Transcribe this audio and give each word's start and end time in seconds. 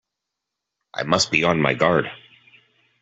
I 0.95 1.03
must 1.03 1.29
be 1.29 1.43
on 1.43 1.61
my 1.61 1.75
guard! 1.75 2.09